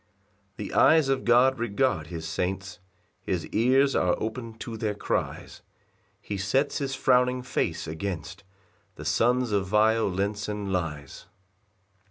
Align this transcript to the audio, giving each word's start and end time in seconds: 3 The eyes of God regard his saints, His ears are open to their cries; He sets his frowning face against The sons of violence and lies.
3 0.57 0.67
The 0.69 0.73
eyes 0.73 1.09
of 1.09 1.23
God 1.25 1.59
regard 1.59 2.07
his 2.07 2.27
saints, 2.27 2.79
His 3.21 3.45
ears 3.49 3.95
are 3.95 4.15
open 4.17 4.55
to 4.57 4.75
their 4.75 4.95
cries; 4.95 5.61
He 6.19 6.37
sets 6.37 6.79
his 6.79 6.95
frowning 6.95 7.43
face 7.43 7.85
against 7.85 8.43
The 8.95 9.05
sons 9.05 9.51
of 9.51 9.67
violence 9.67 10.47
and 10.49 10.73
lies. 10.73 11.27